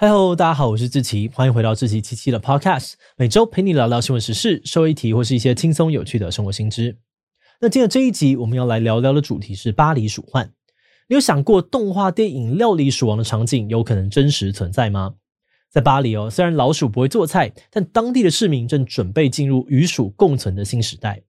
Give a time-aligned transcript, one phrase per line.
[0.00, 6.96] 嗨喽，大家好，我是志奇，欢迎回到志奇七七的 Podcast，每周陪你聊聊新闻时事、社会议题或是一些轻松有趣的生活新知。
[7.60, 10.52] 那今天这一集我们要来聊聊的主题是巴黎鼠患。
[11.08, 15.14] 你有想过动画电影料理鼠王的场景有可能真实存在吗？
[15.68, 21.24] 在巴黎哦，虽然老鼠不会做菜，但当地的市民正准备进入与鼠共存的新时代。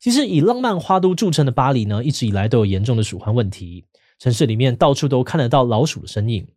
[0.00, 3.84] 其实以浪漫花都著称的巴黎呢，一直以来都有严重的鼠患问题，
[4.18, 6.48] 城市里面到处都看得到老鼠的身影。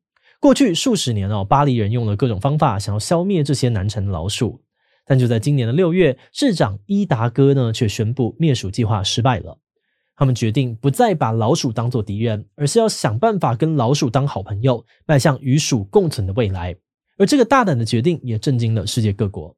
[0.41, 4.59] 过去数十年哦，巴黎人用了各种方法想要消灭这些难缠的老鼠，
[5.05, 9.59] 但就在今年的六月，市长伊达哥呢却宣布灭鼠计划失败了。
[10.15, 16.75] 他们决定不再把老鼠当做敌人，而是要想办法跟老鼠当好朋友，迈向与鼠共存的未来。
[17.19, 19.55] 而这个大胆的决定也震惊了世界各国。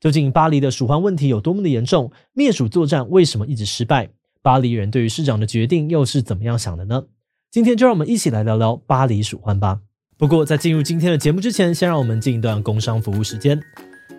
[0.00, 2.12] 究竟巴黎的鼠患问题有多么的严重？
[2.34, 4.10] 灭鼠作战为什么一直失败？
[4.42, 7.04] 巴黎人对于市长的决定又是怎么样想的呢？
[7.50, 9.80] 今天就让我们一起来聊聊巴黎鼠患吧。
[10.20, 13.58] 不过，在进入今天的节目之前，先让我们进一段工商服务时间。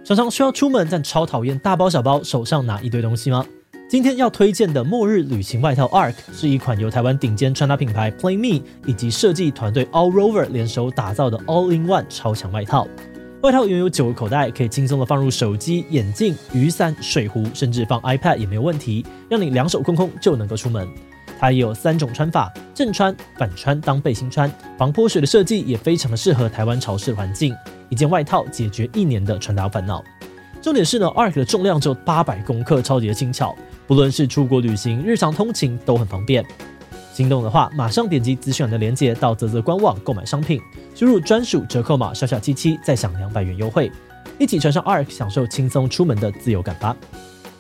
[0.04, 3.46] 常常需要出门，但超讨厌大包小包，手上拿一堆东西吗？
[3.88, 12.88] 今天要推荐的末日旅行外套 Arc 是一款由台湾顶尖穿搭品牌 PlayMe 以及设计团队 All Rover 联手打造的 All in One 超强外套。
[13.44, 20.88] 外套拥有九个口袋，可以轻松的放入手机、眼镜、雨伞、水壶，甚至放 iPad 也没有问题，让你两手空空就能够出门。
[21.42, 27.52] 它也有三种穿法：正穿、反穿当背心穿，防泼水的设计也非常的适合台湾潮湿环境。
[27.90, 30.04] 一件外套解决一年的穿搭烦恼。
[30.62, 33.56] 重点是呢，Arc 的重量只有八百公克，超级的轻巧，
[33.88, 36.46] 不论是出国旅行、日常通勤都很方便。
[37.12, 40.62] 心动的话，马上点击资讯的链接到泽泽官网购买商品，
[40.94, 43.92] 输入专属折扣码小小七七，再享两百元优惠，
[44.38, 46.96] 一起穿上 Arc，享受轻松出门的自由感吧。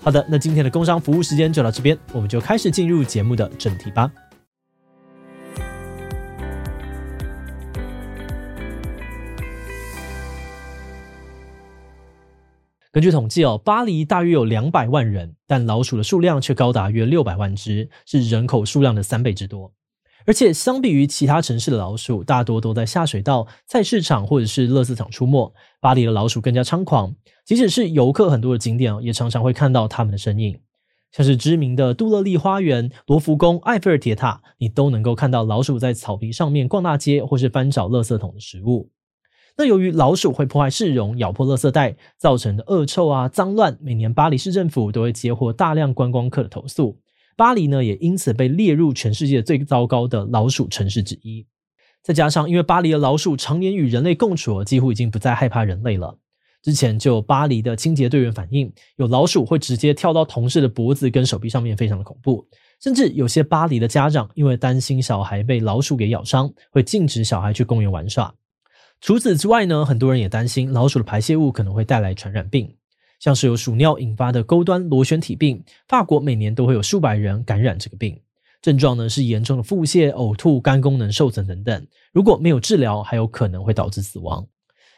[0.04, 4.12] 好的，那今天的工商服务时间就到这边，我们就开始进入节目的正题吧。
[12.92, 19.72] 根据统计哦，巴黎大约有两百万人，但老鼠的数量却高达约六百万只，是人口数量的三倍之多。
[20.26, 25.54] 而且相比于其他城市的老鼠，大多都在下水道、菜市场或者是垃圾场出没。
[25.80, 27.16] 巴黎的老鼠更加猖狂，
[27.46, 30.60] 即使是游客很多的景点也常常会看到它们的身影。
[31.12, 38.90] 像是知名的杜乐丽花园、罗浮宫、埃菲尔铁塔，你都能够看到老鼠在草皮上面逛大街，或是翻找垃圾桶的食物。
[39.58, 46.98] 那由于老鼠会破坏市容、咬破垃圾袋，造成的恶臭啊、脏乱，每年巴黎市政府都会接获大量观光客的投诉。
[47.42, 51.48] 巴黎呢，也因此被列入全世界最糟糕的老鼠城市之一。
[52.04, 56.20] 再加上，因为巴黎的老鼠常年与人类共处，几乎已经不再害怕人类了。
[56.62, 62.48] 之前就巴黎的清洁队员反映，有老鼠会直接跳到同事的脖子跟手臂上面，非常的恐怖。
[62.80, 68.32] 甚至有些巴黎的家长因为担心小孩被老鼠给咬伤，会禁止小孩去公园玩耍。
[69.00, 72.76] 除此之外呢，很多人也担心老鼠的排泄物可能会带来传染病。
[73.22, 78.20] 像是由鼠尿引发的钩端螺旋体病，法国每年都会有数百人感染这个病，
[78.64, 81.88] 症状呢是严重的腹泻、呕吐、肝功能受损等等。
[82.12, 84.48] 如果没有治疗，还有可能会导致死亡。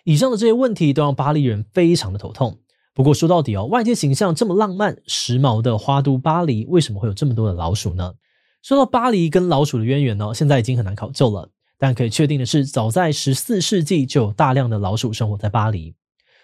[0.06, 2.60] 以上的这些问题都让巴黎人非常的头痛。
[2.94, 8.14] 不过说到底哦，外界形象这么浪漫、时髦的花都巴黎，为什么会有这么多的老鼠呢？
[8.62, 11.50] 说到巴黎跟老鼠的渊源呢，现在已经很难考究了。
[11.78, 15.94] 但可以确定的是，早在十四世纪就有大量的老鼠生活在巴黎。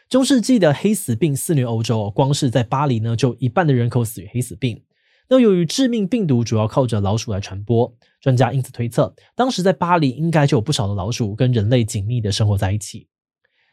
[0.09, 4.81] 中世纪的黑死病肆虐欧洲，光是在巴黎呢，就一半的人口死于黑死病。
[5.29, 13.07] 那由于致命病毒主要靠着老鼠来传播，专家因此推测，当时在巴黎应该就有不少的老鼠跟人类紧密的生活在一起。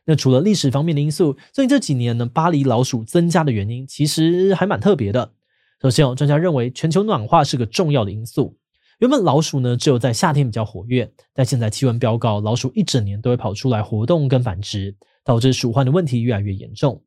[0.04, 5.32] 那除了历史方面的因素，最近这几年呢，巴黎老鼠增加的原因其实还蛮特别的。
[5.80, 8.58] 首先，哦专家认为全球暖化是个重要的因素。
[8.98, 14.94] 原本老鼠呢只有在夏天比较活跃，但现在气温飙高，老鼠一整年都会跑出来活动跟繁殖。
[15.26, 17.03] 导致鼠患的问题越来越严重。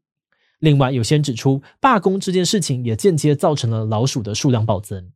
[0.59, 5.09] 另外，有些人指出，罢工这件事情也间接造成了老鼠的数量暴增。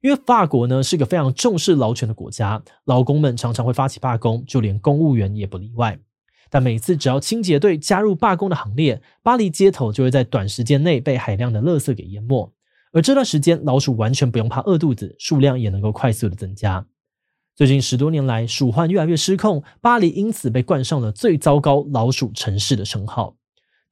[0.00, 5.98] 因为法国呢是个非常重视劳权的国家，劳工们常常会发起罢工，就连公务员也不例外。
[6.48, 12.52] 但每次只要清洁队加入罢工的行列，巴黎街头就会在短时间内被海量的垃圾给淹没。
[12.92, 16.86] 而这段时间，老鼠完全不用怕饿肚子，数量也能够快速的增加。
[17.56, 23.36] 最近十多年来，鼠患越来越失控，巴黎因此被冠上了最糟糕老鼠城市的称号。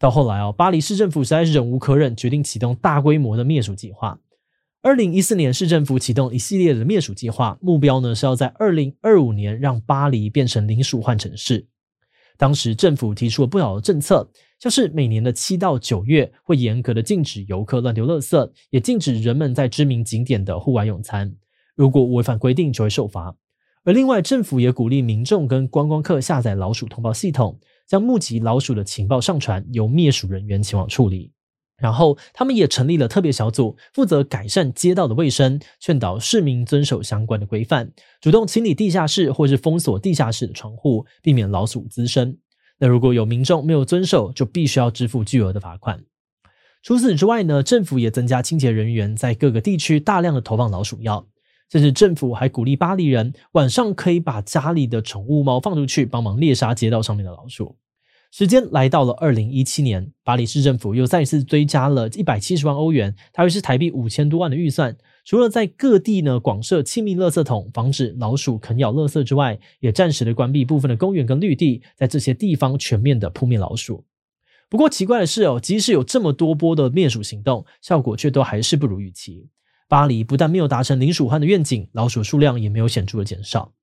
[0.00, 4.19] 到后来哦，巴黎市政府实在忍无可忍，决定启动大规模的灭鼠计划。
[4.82, 11.69] 二零一四年，市政府启动一系列的灭鼠计划，目标呢是要在二零二五年让巴黎变成零鼠患城市。
[12.37, 14.29] 当时政府提出了不少的政策，
[14.59, 21.32] 像是每年的七到九月会严格的禁止游客乱丢垃圾，也禁止人们在知名景点的户外用餐，
[21.76, 23.37] 如果违反规定就会受罚。
[23.84, 31.32] 而另外，政府也鼓励民众跟观光客下载老鼠通报系统，将目击老鼠的情报上传，由灭鼠人员前往处理。
[31.79, 37.90] 然后，他们也成立了特别小组，负责改善街道的卫生，劝导市民遵守相关的规范，
[38.20, 42.38] 主动清理地下室或是封锁地下室的窗户，避免老鼠滋生。
[42.78, 46.05] 那如果有民众没有遵守，就必须要支付巨额的罚款。
[46.85, 51.26] 除此之外呢，政府也增加清洁人员，在各个地区大量的投放老鼠药。
[51.73, 57.79] 甚至政府还鼓励巴黎人晚上可以把家里的宠物猫放出去，帮忙猎杀街道上面的老鼠。
[58.31, 64.95] 时间来到了二零一七年，巴黎市政府又再次追加了一百七十万欧元，大约是台币五千多万的预算。
[65.25, 74.05] 除了在各地呢广设气密垃圾桶，防止老鼠啃咬垃圾之外，也暂时的关闭部分的公园跟绿地，在这些地方全面的扑灭老鼠。
[74.69, 79.49] 不过奇怪的是哦，即使有这么多波的灭鼠行动，效果却都还是不如预期。
[79.93, 83.75] 巴黎不但没有达成零鼠患的愿景，老鼠数量也没有显著的减少。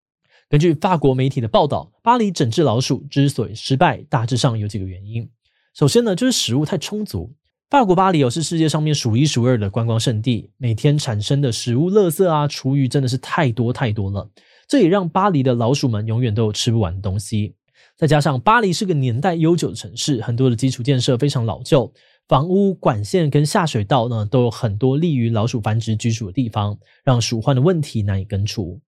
[0.49, 5.29] 根据法国媒体的报道，巴黎整治老鼠之所以失败，大致上有几个原因。
[5.75, 7.35] 首先呢，就是食物太充足。
[7.69, 14.27] 法国巴黎哦，是世界上面数一数二的观光胜地，每天产生的食物垃圾啊、厨余真的是太多太多了。
[14.67, 17.53] 这也让巴黎的老鼠们永远都有吃不完的东西。
[17.95, 21.93] 再加上巴黎是个年代悠久的城市，很多的基础建设非常老旧。
[22.29, 28.79] 房屋管线跟下水道呢，都有很多利于老鼠繁殖居住的地方，让鼠患的问题难以根除。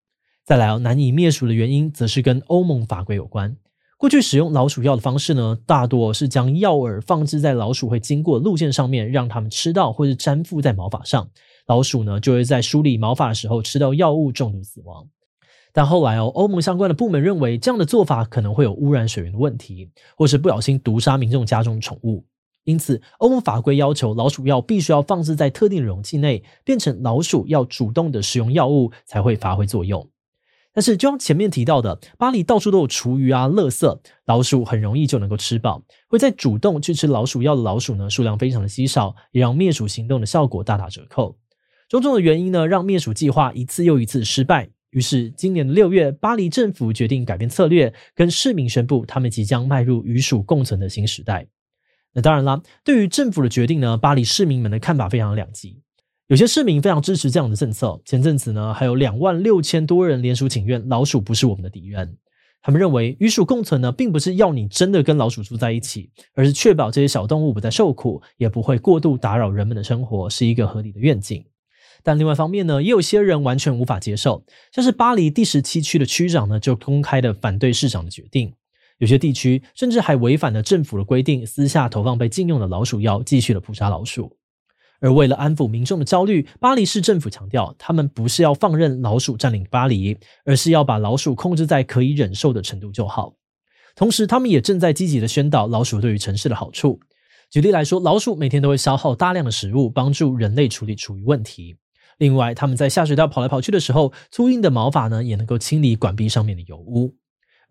[0.46, 3.58] 再来哦，难以灭鼠的原因，则是跟欧盟法规有关。
[3.98, 11.28] 过去使用老鼠药的方式呢，大多是将药饵放置在老鼠会经过的路线上面，让它们吃到，或是粘附在毛发上。
[11.66, 15.08] 老鼠呢，就会在梳理毛发的时候吃到药物中毒死亡。
[15.74, 22.24] 但后来哦，欧盟相关的部门认为，这样的做法可能会有污染水源的问题，或是不小心毒杀民众家中的宠物。
[22.64, 30.08] 因此，欧盟法规要求老鼠药必须要放置在特定容器内，变成老鼠要主动的食用药物才会发挥作用。
[30.74, 35.84] 但是，就像前面提到的，巴黎到处都有厨余啊、垃圾，老鼠很容易就能够吃饱。
[36.08, 41.38] 会再主动去吃老鼠药的老鼠呢，数量非常的稀少，也让灭鼠行动的效果大打折扣。
[41.90, 44.70] 种种的原因呢，让灭鼠计划一次又一次失败。
[44.92, 51.48] 于是，今年的六月，巴黎政府决定改变策略，跟市民宣布，他们即将迈入与鼠共存的新时代。
[52.14, 55.82] 那当然啦，对于政府的决定呢，巴黎市民们的看法非常两极。
[56.28, 58.02] 有些市民非常支持这样的政策。
[58.06, 62.18] 前阵子呢，还有两万六千多人联署请愿，老鼠不是我们的敌人。
[62.62, 71.44] 他们认为与鼠共存呢，并不是要你真的跟老鼠住在一起，而是确保这些小动物不再受苦，也不会过度打扰人们的生活，是一个合理的愿景。
[72.04, 78.54] 但另外一方面呢，也有些人完全无法接受，像是巴黎第十七区的区长呢，就公开的反对市长的决定。
[79.02, 84.38] 有些地区甚至还违反了政府的规定，私下投放被禁用的老鼠药，继续的扑杀老鼠。
[85.00, 90.16] 而为了安抚民众的焦虑，巴黎市政府强调，他们不是要放任老鼠占领巴黎，
[90.46, 93.34] 而是要把老鼠控制在可以忍受的程度就好。
[93.96, 97.00] 同时，他们也正在积极的宣导老鼠对于城市的好处。
[97.50, 101.76] 举例来说，老鼠每天都会消耗大量的食物，帮助人类处理厨余问题。
[102.20, 107.16] 另外，他们在下水道跑来跑去的时候，粗硬的毛发呢，也能够清理管壁上面的油污。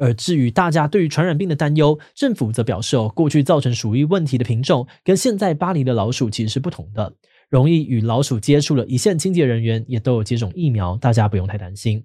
[0.01, 7.13] 而至于大家对于传染病的担忧，政府则表示哦，过去造成鼠疫问题的品种跟现在巴黎的老鼠其实是不同的，
[7.51, 12.03] 容易与老鼠接触的一线清洁人员也都有接种疫苗，大家不用太担心。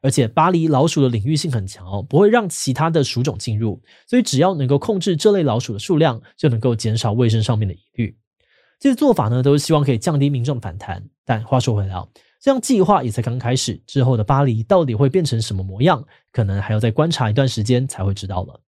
[0.00, 8.16] 而且巴黎老鼠的领域性很强哦，不会让其他的鼠种进入，所以只要能够控制这类老鼠的数量，就能够减少卫生上面的疑虑。
[8.80, 11.04] 这些做法呢，都是希望可以降低民众反弹。
[11.26, 12.08] 但话说回来哦。
[12.40, 18.60] 这样计划也才刚开始，之后的巴黎到底会变成什么模样，可能还要再观察一段时间才会知道了。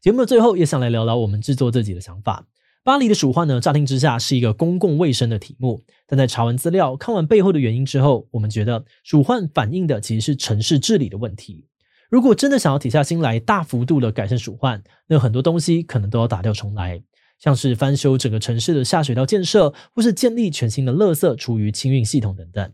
[0.00, 2.46] 节目的最后，也想来聊聊我们制作自己的想法。
[2.82, 11.66] 巴黎的鼠患呢，乍听之下是一个公共卫生的题目，但在查完资料、看完背后的原因之后，我们觉得鼠患反映的其实是城市治理的问题。
[12.08, 17.02] 如果真的想要铁下心来，大幅度的改善鼠患，那很多东西可能都要打掉重来。
[17.42, 22.72] 像是翻修整个城市的下水道建设，或是建立全新的垃圾处于清运系统等等，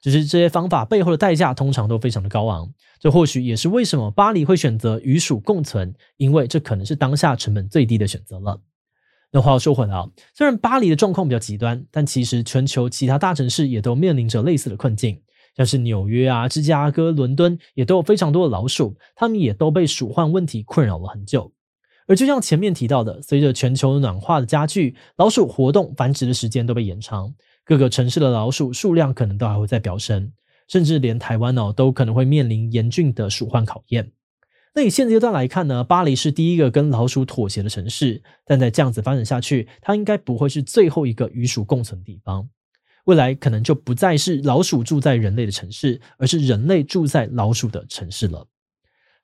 [0.00, 2.72] 只是这些方法背后的代价通常都非常的高昂。
[3.00, 8.60] 这或许也是为什么巴黎会选择与鼠共存，因为这可能是当下成本最低的选择了。
[9.32, 15.20] 那话又说回来啊，虽然巴黎的状况比较极端，但其实全球其他大城市也都面临着类似的困境，
[15.56, 21.52] 像是纽约啊、芝加哥、伦敦也都有非常多的老鼠，他们也都被鼠患问题困扰了很久。
[22.06, 27.34] 而就像前面提到的，随着全球暖化的加剧，老鼠活动繁殖的时间都被延长，
[27.64, 30.32] 各个城市的老鼠数量可能都还会再飙升，
[30.68, 34.12] 甚至连台湾哦都可能会面临严峻的鼠患考验。
[34.74, 42.48] 那以现阶段来看呢，巴黎是第一个跟老鼠妥协的城市，但在这样子发展下去，它应该不会是最后一个与鼠共存的地方。
[43.06, 48.46] 未来可能就不再是老鼠住在人类的城市，而是人类住在老鼠的城市了。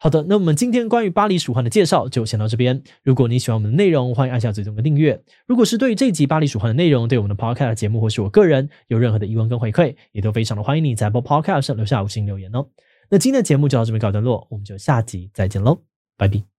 [0.03, 2.83] 好的，那我们今天关于巴黎鼠患的介绍就先到这边。
[3.05, 5.23] 如果你喜欢我们的内容，欢迎按下追踪跟订阅。
[5.47, 12.67] 如果是对于这集巴黎鼠患的内容，对我们的 Podcast 节目或是我个人有任何的疑问跟回馈，也都非常的欢迎你在播 Podcast 上留下五星留言哦。
[13.11, 15.79] 那今天的节目就到这边告一段落，我们就下集再见喽，
[16.17, 16.52] 拜拜。